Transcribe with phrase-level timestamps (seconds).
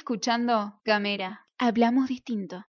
[0.00, 1.46] escuchando Gamera.
[1.58, 2.64] Hablamos distinto.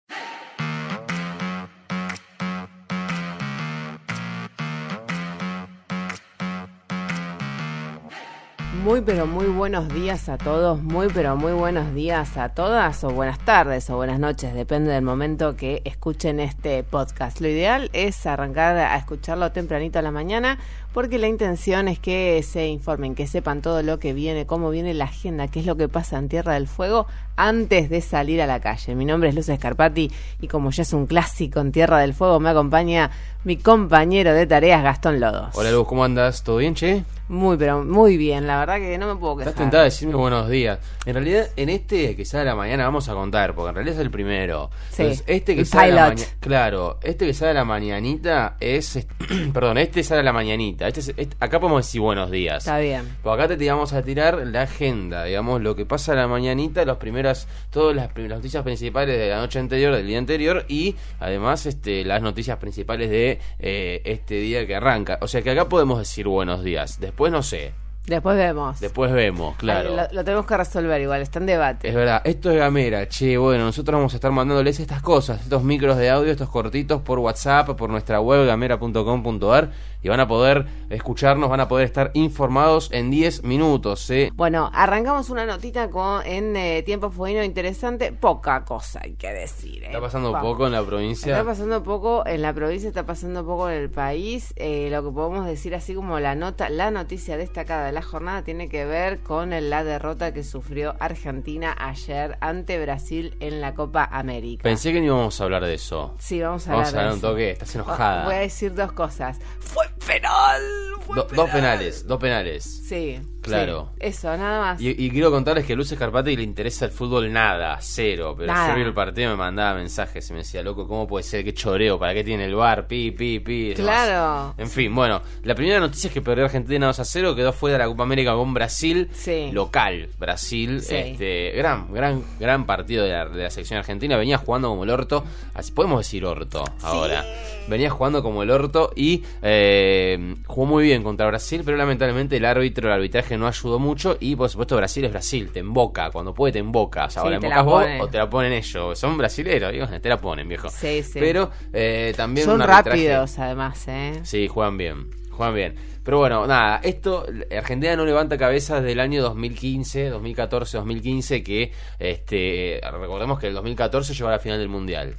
[8.85, 13.11] Muy pero muy buenos días a todos, muy pero muy buenos días a todas o
[13.11, 17.41] buenas tardes o buenas noches, depende del momento que escuchen este podcast.
[17.41, 20.59] Lo ideal es arrancar a escucharlo tempranito a la mañana
[20.93, 24.95] porque la intención es que se informen, que sepan todo lo que viene, cómo viene
[24.95, 28.47] la agenda, qué es lo que pasa en Tierra del Fuego antes de salir a
[28.47, 28.95] la calle.
[28.95, 30.11] Mi nombre es Luz Escarpati
[30.41, 33.11] y como ya es un clásico en Tierra del Fuego me acompaña
[33.45, 35.51] mi compañero de tareas Gastón Lodos.
[35.55, 36.43] Hola Luz, ¿cómo andas?
[36.43, 37.05] ¿Todo bien, che?
[37.29, 39.51] Muy, pero muy bien, la verdad que no me puedo quejar.
[39.51, 40.79] Estás tentada de decirme buenos días.
[41.05, 43.97] En realidad, en este que sale a la mañana vamos a contar, porque en realidad
[43.97, 44.71] es el primero.
[44.91, 46.29] Sí, Entonces, este que sale a la mañana.
[46.41, 49.07] Claro, este que sale a la mañanita es.
[49.53, 50.89] Perdón, este sale a la mañanita.
[50.89, 52.59] Este, es- este- acá podemos decir buenos días.
[52.65, 53.03] Está bien.
[53.23, 56.83] Porque acá te tiramos a tirar la agenda, digamos, lo que pasa a la mañanita,
[56.87, 60.97] las primeras, todas las, las noticias principales de la noche anterior, del día anterior, y
[61.21, 63.28] además este, las noticias principales de
[63.59, 65.19] eh, este día que arranca.
[65.21, 67.01] O sea que acá podemos decir buenos días.
[67.01, 67.73] Después no sé.
[68.09, 68.81] Después vemos.
[68.81, 69.95] Después vemos, claro.
[69.95, 71.89] Lo, lo tenemos que resolver igual, está en debate.
[71.89, 75.63] Es verdad, esto es Gamera, che, bueno, nosotros vamos a estar mandándoles estas cosas, estos
[75.63, 79.71] micros de audio, estos cortitos por WhatsApp, por nuestra web gamera.com.ar
[80.03, 84.31] y van a poder escucharnos, van a poder estar informados en 10 minutos, ¿eh?
[84.35, 88.13] Bueno, arrancamos una notita con en eh, tiempo fueguino interesante.
[88.13, 89.83] Poca cosa hay que decir.
[89.83, 89.87] ¿eh?
[89.87, 90.43] Está pasando Poco.
[90.43, 91.33] poco en la provincia.
[91.37, 94.53] Está pasando poco en la provincia, está pasando poco en el país.
[94.57, 98.43] Eh, lo que podemos decir así como la nota, la noticia destacada de la jornada
[98.43, 104.05] tiene que ver con la derrota que sufrió Argentina ayer ante Brasil en la Copa
[104.11, 104.63] América.
[104.63, 106.15] Pensé que no íbamos a hablar de eso.
[106.19, 107.29] Sí, vamos a Vamos hablar a de hablar un eso.
[107.31, 108.25] toque, estás enojada.
[108.25, 109.39] Voy a decir dos cosas.
[109.59, 110.61] Fue penal.
[111.01, 111.37] Fue Do- penal.
[111.47, 112.65] dos penales, dos penales.
[112.87, 113.19] Sí.
[113.41, 113.93] Claro.
[113.95, 113.99] sí.
[114.09, 114.81] Eso, nada más.
[114.81, 118.35] Y, y quiero contarles que a Luz Escarpati le interesa el fútbol nada, cero.
[118.37, 118.71] Pero Nada.
[118.71, 121.45] yo vi el partido me mandaba mensajes y me decía, loco, ¿cómo puede ser?
[121.45, 121.99] ¿Qué choreo?
[121.99, 122.87] ¿Para qué tiene el bar?
[122.87, 123.73] Pi, pi, pi.
[123.75, 124.55] Claro.
[124.59, 127.79] En fin, bueno, la primera noticia es que perdió Argentina 2 a 0, quedó fuera
[127.79, 129.51] de la Copa América con Brasil, Sí.
[129.53, 130.95] local, Brasil, Sí.
[130.97, 134.91] este, gran, gran, gran partido de la, de la selección argentina, venía jugando como el
[134.91, 135.25] orto,
[135.55, 137.25] así podemos decir orto ahora,
[137.69, 142.45] venía jugando como el orto y eh, jugó muy bien contra Brasil, pero lamentablemente el
[142.45, 146.35] árbitro, el arbitraje no ayudó mucho y por supuesto Brasil es Brasil, te emboca, cuando
[146.35, 148.31] puede te emboca, o sea, Sí, o la te la embocas vos o te la
[148.31, 150.69] ponen ellos, son brasileros, digo, te la ponen viejo.
[150.69, 151.19] Sí, sí.
[151.19, 154.21] Pero eh, también Son un rápidos, además, ¿eh?
[154.23, 155.75] Sí, juegan bien, juegan bien.
[156.09, 161.73] Pero bueno, nada, esto, Argentina no levanta cabeza desde el año 2015, 2014, 2015, que,
[161.99, 165.17] este, recordemos que el 2014 llegó a la final del Mundial.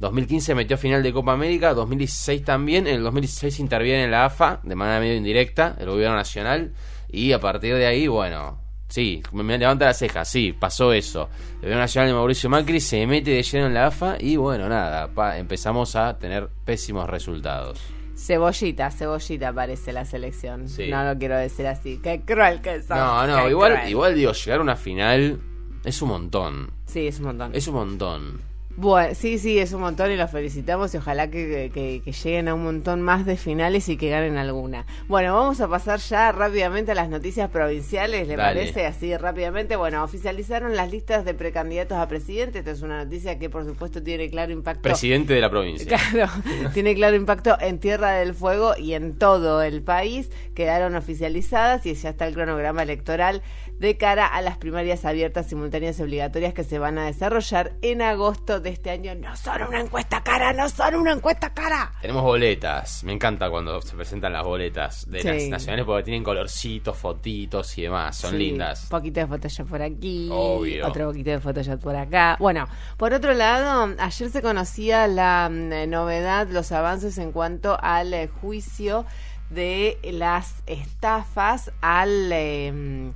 [0.00, 4.60] 2015 metió final de Copa América, 2016 también, en el 2016 interviene en la AFA
[4.62, 6.72] de manera medio indirecta, el gobierno nacional,
[7.10, 11.30] y a partir de ahí, bueno, sí, me, levanta la ceja, sí, pasó eso.
[11.54, 14.68] El gobierno nacional de Mauricio Macri se mete de lleno en la AFA y bueno,
[14.68, 17.80] nada, pa- empezamos a tener pésimos resultados.
[18.18, 20.68] Cebollita, cebollita parece la selección.
[20.68, 20.88] Sí.
[20.88, 22.00] No lo quiero decir así.
[22.02, 22.90] Qué cruel que sos.
[22.96, 23.90] No, no, qué igual, cruel.
[23.90, 25.38] igual digo, llegar a una final
[25.84, 26.70] es un montón.
[26.86, 27.54] Sí, es un montón.
[27.54, 28.40] Es un montón.
[28.78, 32.48] Bueno, sí, sí, es un montón y los felicitamos y ojalá que, que- que lleguen
[32.48, 34.84] a un montón más de finales y que ganen alguna.
[35.08, 38.60] Bueno, vamos a pasar ya rápidamente a las noticias provinciales, ¿le Dale.
[38.60, 38.84] parece?
[38.86, 39.76] Así rápidamente.
[39.76, 42.58] Bueno, oficializaron las listas de precandidatos a presidente.
[42.58, 44.82] Esta es una noticia que por supuesto tiene claro impacto.
[44.82, 45.86] Presidente de la provincia.
[46.12, 46.30] Claro,
[46.74, 50.30] tiene claro impacto en Tierra del Fuego y en todo el país.
[50.54, 53.40] Quedaron oficializadas y ya está el cronograma electoral
[53.78, 58.00] de cara a las primarias abiertas, simultáneas y obligatorias que se van a desarrollar en
[58.00, 59.14] agosto de este año.
[59.14, 61.92] No son una encuesta cara, no son una encuesta cara.
[62.00, 63.04] Tenemos boletas.
[63.04, 65.28] Me encanta cuando se presentan las boletas de Sí.
[65.28, 68.16] las nacionales porque tienen colorcitos, fotitos y demás.
[68.16, 68.84] Son Sí, lindas.
[68.84, 70.86] Un poquito de Photoshop por aquí, Obvio.
[70.86, 72.36] otro poquito de Photoshop por acá.
[72.38, 77.78] Bueno, por otro lado, ayer se conocía la mm, eh, novedad, los avances en cuanto
[77.80, 79.06] al eh, juicio
[79.50, 83.08] de las estafas al eh, mm,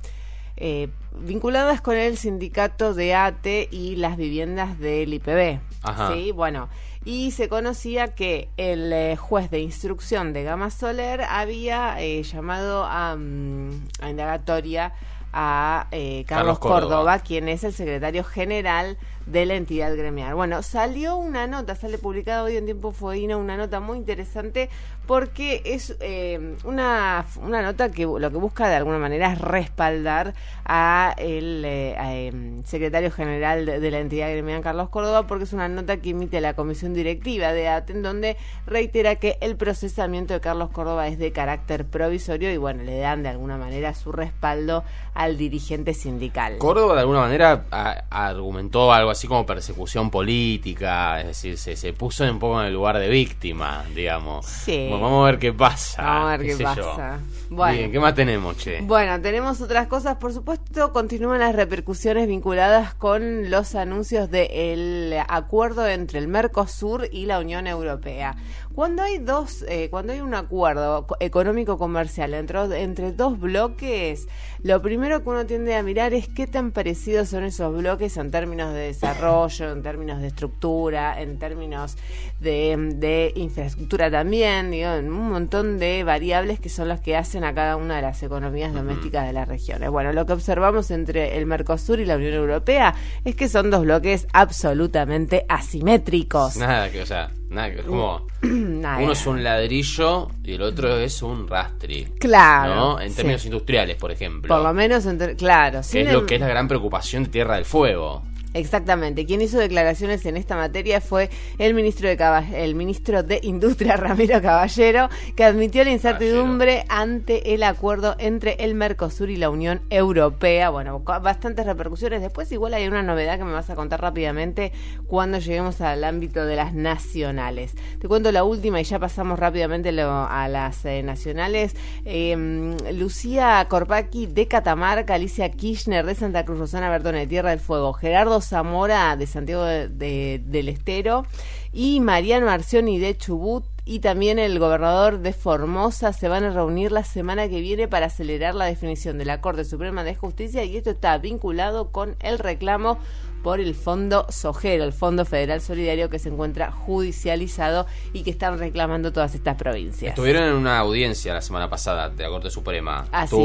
[0.57, 5.59] eh, vinculadas con el sindicato de ATE y las viviendas del IPB.
[5.83, 6.13] Ajá.
[6.13, 6.69] Sí, bueno.
[7.03, 12.85] Y se conocía que el eh, juez de instrucción de Gama Soler había eh, llamado
[12.85, 14.93] a, mm, a indagatoria
[15.33, 16.81] a eh, Carlos, Carlos Córdoba.
[16.81, 20.35] Córdoba, quien es el secretario general de la entidad gremial.
[20.35, 24.69] Bueno, salió una nota, sale publicada hoy en Tiempo Fueguino, una nota muy interesante
[25.07, 30.33] porque es eh, una, una nota que lo que busca de alguna manera es respaldar
[30.65, 35.67] a el eh, em, secretario general de, la entidad gremial, Carlos Córdoba, porque es una
[35.67, 40.69] nota que emite la comisión directiva de ATEN, donde reitera que el procesamiento de Carlos
[40.69, 44.83] Córdoba es de carácter provisorio y bueno, le dan de alguna manera su respaldo
[45.13, 46.57] al dirigente sindical.
[46.57, 47.65] Córdoba de alguna manera
[48.09, 52.73] argumentó algo así como persecución política, es decir, se, se puso un poco en el
[52.73, 54.45] lugar de víctima, digamos.
[54.45, 56.01] Sí vamos a ver qué pasa.
[56.01, 57.19] Vamos a ver qué, pasa.
[57.49, 57.77] Bueno.
[57.77, 58.81] Bien, ¿qué más tenemos, che?
[58.81, 60.17] Bueno, tenemos otras cosas.
[60.17, 67.25] Por supuesto, continúan las repercusiones vinculadas con los anuncios del acuerdo entre el Mercosur y
[67.25, 68.35] la Unión Europea.
[68.75, 74.27] Cuando hay dos, eh, cuando hay un acuerdo económico comercial entre, entre dos bloques,
[74.63, 78.31] lo primero que uno tiende a mirar es qué tan parecidos son esos bloques en
[78.31, 81.97] términos de desarrollo, en términos de estructura, en términos
[82.39, 87.75] de, infraestructura también, digo, un montón de variables que son las que hacen a cada
[87.75, 89.89] una de las economías domésticas de las regiones.
[89.89, 92.95] Bueno, lo que observamos entre el Mercosur y la Unión Europea
[93.25, 96.55] es que son dos bloques absolutamente asimétricos.
[96.55, 98.25] Nada que, o sea, Nada, es como.
[98.43, 102.05] uno es un ladrillo y el otro es un rastri.
[102.17, 102.75] Claro.
[102.75, 103.01] ¿no?
[103.01, 104.47] En términos industriales, por ejemplo.
[104.47, 105.05] Por lo menos,
[105.37, 105.81] claro.
[105.91, 108.23] Que es lo que es la gran preocupación de Tierra del Fuego.
[108.53, 109.25] Exactamente.
[109.25, 112.21] Quien hizo declaraciones en esta materia fue el ministro de
[112.53, 118.75] el ministro de Industria Ramiro Caballero, que admitió la incertidumbre ante el acuerdo entre el
[118.75, 120.69] Mercosur y la Unión Europea.
[120.69, 122.21] Bueno, bastantes repercusiones.
[122.21, 124.71] Después igual hay una novedad que me vas a contar rápidamente
[125.07, 127.73] cuando lleguemos al ámbito de las nacionales.
[127.99, 131.75] Te cuento la última y ya pasamos rápidamente a las eh, nacionales.
[132.05, 137.59] Em, Lucía Corpaki de Catamarca, Alicia Kirchner de Santa Cruz, Rosana Bertone de Tierra del
[137.59, 141.25] Fuego, Gerardo Zamora de Santiago del Estero
[141.73, 146.91] y Mariano Arcioni de Chubut y también el gobernador de Formosa se van a reunir
[146.91, 150.77] la semana que viene para acelerar la definición de la Corte Suprema de Justicia y
[150.77, 152.99] esto está vinculado con el reclamo
[153.43, 158.59] por el Fondo Sojero, el Fondo Federal Solidario que se encuentra judicializado y que están
[158.59, 160.11] reclamando todas estas provincias.
[160.11, 163.35] Estuvieron en una audiencia la semana pasada de la Corte Suprema, Así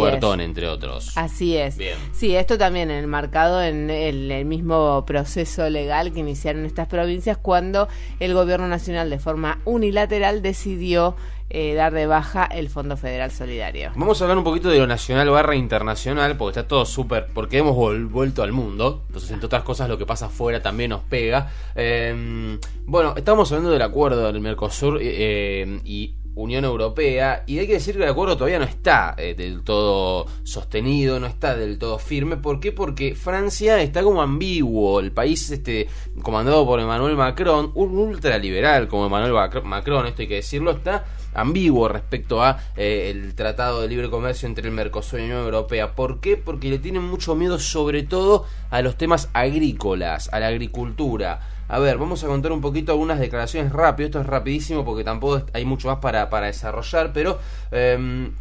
[0.40, 1.12] entre otros.
[1.16, 1.76] Así es.
[1.76, 1.96] Bien.
[2.12, 7.88] Sí, esto también enmarcado en el, mismo proceso legal que iniciaron estas provincias cuando
[8.20, 11.16] el Gobierno Nacional de forma unilateral decidió
[11.50, 13.92] eh, dar de baja el Fondo Federal Solidario.
[13.94, 17.58] Vamos a hablar un poquito de lo nacional barra internacional, porque está todo súper, porque
[17.58, 17.76] hemos
[18.10, 21.50] vuelto al mundo, entonces entre otras cosas lo que pasa afuera también nos pega.
[21.74, 27.72] Em, bueno, estamos hablando del acuerdo del Mercosur eh, y Unión Europea y hay que
[27.74, 31.98] decir que el acuerdo todavía no está eh, del todo sostenido, no está del todo
[31.98, 32.36] firme.
[32.36, 32.72] ¿Por qué?
[32.72, 35.00] Porque Francia está como ambiguo.
[35.00, 35.88] El país este
[36.22, 39.32] comandado por Emmanuel Macron, un ultraliberal como Emmanuel
[39.64, 41.06] Macron, esto hay que decirlo, está
[41.36, 45.44] ambiguo respecto a eh, el tratado de libre comercio entre el Mercosur y la Unión
[45.44, 45.94] Europea.
[45.94, 46.36] ¿Por qué?
[46.36, 51.40] Porque le tienen mucho miedo sobre todo a los temas agrícolas, a la agricultura.
[51.68, 54.06] A ver, vamos a contar un poquito algunas declaraciones rápido.
[54.06, 57.38] Esto es rapidísimo porque tampoco hay mucho más para, para desarrollar, pero...
[57.70, 58.32] Em,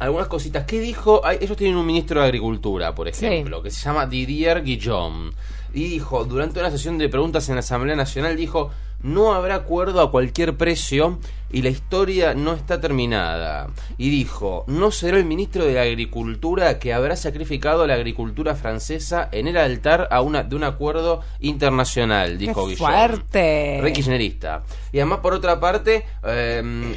[0.00, 0.64] algunas cositas.
[0.64, 1.20] ¿Qué dijo?
[1.28, 5.32] ellos tienen un ministro de Agricultura, por ejemplo, que se llama Didier Guillaume.
[5.72, 8.70] Y dijo, durante una sesión de preguntas en la Asamblea Nacional, dijo,
[9.02, 11.18] no habrá acuerdo a cualquier precio
[11.52, 13.68] y la historia no está terminada.
[13.98, 19.28] Y dijo, no será el ministro de Agricultura que habrá sacrificado a la agricultura francesa
[19.32, 23.78] en el altar a una, de un acuerdo internacional, dijo Qué fuerte!
[23.80, 24.62] Re kirchnerista.
[24.92, 26.94] Y además, por otra parte, em,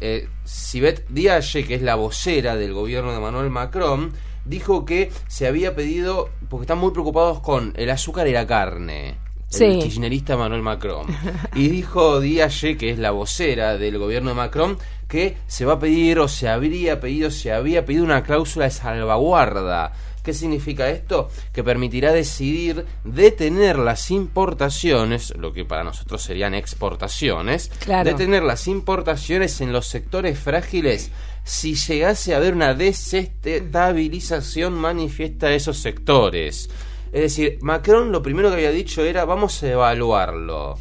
[0.00, 4.12] eh, Sibeth Diaye, que es la vocera del gobierno de Manuel Macron,
[4.44, 9.25] dijo que se había pedido, porque están muy preocupados con el azúcar y la carne
[9.50, 11.06] el kirchnerista Manuel Macron.
[11.54, 15.78] Y dijo Díaz, que es la vocera del gobierno de Macron, que se va a
[15.78, 19.92] pedir o se habría pedido, se había pedido una cláusula de salvaguarda.
[20.22, 21.30] ¿Qué significa esto?
[21.52, 27.70] Que permitirá decidir detener las importaciones, lo que para nosotros serían exportaciones,
[28.02, 31.12] detener las importaciones en los sectores frágiles
[31.44, 36.70] si llegase a haber una desestabilización manifiesta de esos sectores.
[37.12, 40.76] Es decir, Macron lo primero que había dicho era vamos a evaluarlo.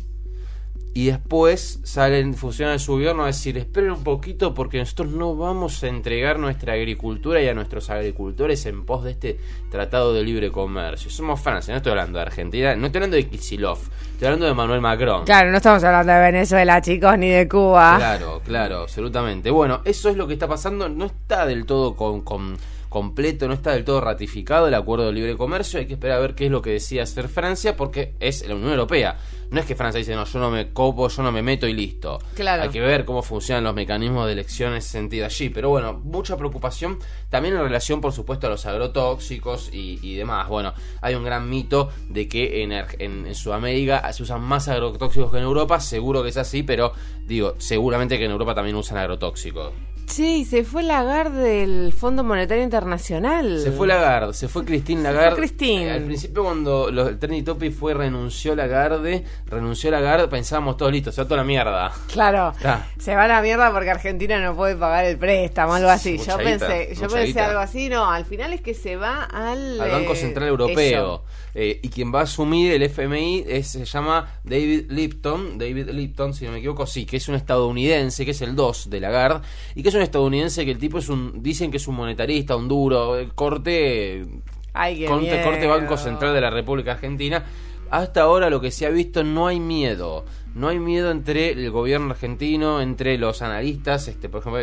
[0.98, 5.36] Y después salen funcionarios de su gobierno a decir, esperen un poquito porque nosotros no
[5.36, 9.38] vamos a entregar nuestra agricultura y a nuestros agricultores en pos de este
[9.70, 11.12] tratado de libre comercio.
[11.12, 13.78] Somos Francia, no estoy hablando de Argentina, no estoy hablando de Kisilov,
[14.14, 15.26] estoy hablando de Manuel Macron.
[15.26, 17.98] Claro, no estamos hablando de Venezuela, chicos, ni de Cuba.
[17.98, 19.52] Claro, claro, absolutamente.
[19.52, 22.56] Bueno, eso es lo que está pasando, no está del todo con
[23.00, 25.80] completo, no está del todo ratificado el acuerdo de libre comercio.
[25.82, 28.56] Hay que esperar a ver qué es lo que decide hacer Francia, porque es la
[28.56, 29.18] Unión Europea.
[29.52, 31.74] No es que Francia dice, no, yo no me copo, yo no me meto y
[31.74, 32.20] listo.
[32.36, 32.64] Claro.
[32.64, 35.50] Hay que ver cómo funcionan los mecanismos de elección en ese sentido allí.
[35.50, 36.98] Pero bueno, mucha preocupación
[37.30, 40.48] también en relación, por supuesto, a los agrotóxicos y, y demás.
[40.48, 45.30] Bueno, hay un gran mito de que en, en- en Sudamérica se usan más agrotóxicos
[45.32, 45.82] que en Europa.
[45.82, 46.94] Seguro que es así, pero
[47.28, 49.74] digo, seguramente que en Europa también usan agrotóxicos.
[50.18, 53.60] Y se fue Lagarde del Fondo Monetario Internacional.
[53.62, 55.32] Se fue Lagarde, se fue Christine Lagarde.
[55.32, 55.88] fue Christine.
[55.88, 60.92] Eh, al principio cuando los, el Trendy Topic fue renunció Lagarde, renunció Lagarde, pensábamos todos
[60.92, 61.92] listos, se va toda la mierda.
[62.12, 62.54] Claro.
[62.98, 66.14] Se va a la mierda porque Argentina no puede pagar el préstamo, algo así.
[66.18, 67.46] Mucha Yo guita, pensé, yo pensé guita.
[67.48, 71.24] algo así, no, al final es que se va al al Banco eh, Central Europeo.
[71.58, 76.34] Eh, y quien va a asumir el FMI es- se llama David Lipton, David Lipton,
[76.34, 79.40] si no me equivoco, sí, que es un estadounidense, que es el 2 de Lagarde,
[79.74, 82.56] y que es un estadounidense que el tipo es un, dicen que es un monetarista,
[82.56, 84.26] un duro, el corte,
[84.74, 85.68] Ay, qué corte.
[85.68, 87.44] Banco Central de la República Argentina.
[87.92, 90.26] Hasta ahora lo que se ha visto no hay miedo.
[90.56, 94.08] No hay miedo entre el gobierno argentino, entre los analistas.
[94.08, 94.62] Este, por ejemplo,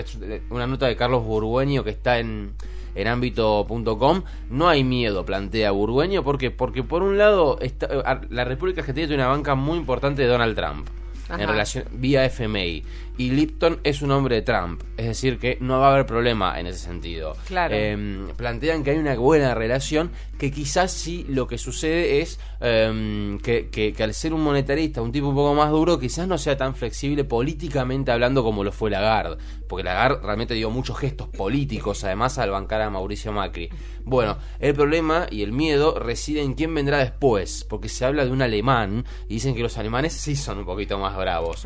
[0.51, 2.53] una nota de Carlos Burgueño que está en,
[2.95, 4.23] en ámbito.com.
[4.51, 6.23] No hay miedo, plantea Burgueño.
[6.25, 6.51] ¿Por qué?
[6.51, 10.29] Porque por un lado, está- eh, la República Argentina tiene una banca muy importante de
[10.29, 10.89] Donald Trump.
[11.29, 11.43] Ajá.
[11.43, 12.83] En relación vía FMI.
[13.19, 14.83] Y Lipton es un hombre de Trump.
[14.97, 17.37] Es decir, que no va a haber problema en ese sentido.
[17.47, 17.75] Claro.
[17.77, 23.39] Eh, plantean que hay una buena relación, que quizás sí lo que sucede es eh,
[23.43, 26.39] que, que- que al ser un monetarista, un tipo un poco más duro, quizás no
[26.39, 29.37] sea tan flexible políticamente hablando como lo fue Lagarde,
[29.69, 33.69] porque Lagarde realmente dio muchos gestos políticos, además al bancar a Mauricio Macri.
[34.05, 38.31] Bueno, el problema y el miedo reside en quién vendrá después, porque se habla de
[38.31, 41.65] un alemán y dicen que los alemanes sí son un poquito más bravos.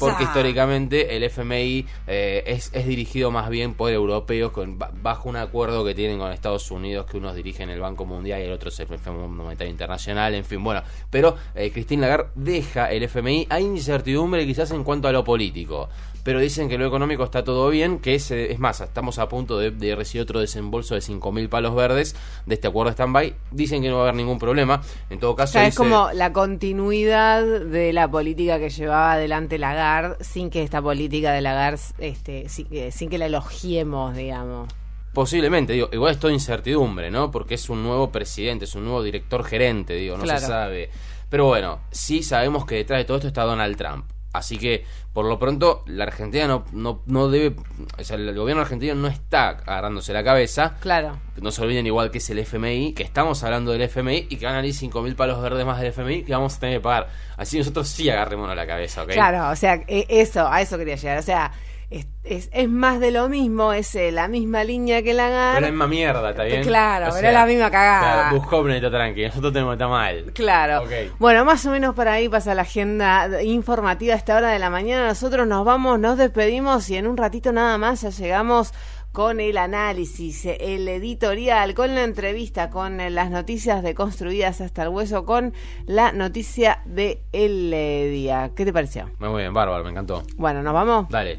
[0.00, 5.28] Porque históricamente el FMI eh, es, es dirigido más bien por europeos con, ba- bajo
[5.28, 8.52] un acuerdo que tienen con Estados Unidos, que unos dirigen el Banco Mundial y el
[8.52, 10.82] otro es el Fondo Monetario Internacional, en fin, bueno.
[11.10, 15.88] Pero eh, Christine Lagarde deja el FMI, hay incertidumbre quizás en cuanto a lo político.
[16.22, 19.28] Pero dicen que lo económico está todo bien, que es, eh, es más, estamos a
[19.28, 22.16] punto de, de recibir otro desembolso de 5.000 palos verdes
[22.46, 23.34] de este acuerdo de stand-by.
[23.52, 24.82] Dicen que no va a haber ningún problema.
[25.08, 30.16] En todo O caso, es como la continuidad de la política que llevaba adelante Lagarde,
[30.24, 34.68] sin que esta política de Lagarde, este, sin que, sin que la elogiemos, digamos.
[35.14, 37.30] Posiblemente, digo, igual es toda incertidumbre, ¿no?
[37.30, 40.40] Porque es un nuevo presidente, es un nuevo director gerente, digo, no Claro.
[40.40, 40.90] se sabe.
[41.30, 44.04] Pero bueno, sí sabemos que detrás de todo esto está Donald Trump.
[44.36, 47.56] Así que, por lo pronto, la Argentina no, no, no debe.
[47.98, 50.76] O sea, el gobierno argentino no está agarrándose la cabeza.
[50.80, 51.18] Claro.
[51.40, 54.46] No se olviden, igual que es el FMI, que estamos hablando del FMI y que
[54.46, 57.08] van a ir 5.000 palos verdes más del FMI que vamos a tener que pagar.
[57.36, 59.10] Así nosotros sí agarrémonos la cabeza, ¿ok?
[59.12, 61.18] Claro, o sea, e- eso, a eso quería llegar.
[61.18, 61.52] O sea,
[61.88, 65.60] es, es, es más de lo mismo, es eh, la misma línea que Pero la
[65.60, 66.62] misma mierda, ¿está bien?
[66.62, 68.28] Claro, pero es la misma cagada.
[68.30, 70.32] Claro, Buscó está tranquilo, nosotros tenemos que estar mal.
[70.34, 70.84] Claro.
[71.18, 74.70] Bueno, más o menos por ahí pasa la agenda informativa a esta hora de la
[74.70, 75.06] mañana.
[75.06, 78.72] Nosotros nos vamos, nos despedimos y en un ratito nada más ya llegamos
[79.12, 84.82] con el análisis, el editorial, con la entrevista, con eh, las noticias de Construidas hasta
[84.82, 85.54] el Hueso, con
[85.86, 88.50] la noticia de el eh, día.
[88.54, 89.08] ¿Qué te pareció?
[89.18, 90.22] Muy bien, bárbaro, me encantó.
[90.36, 91.08] Bueno, ¿nos vamos?
[91.08, 91.38] Dale.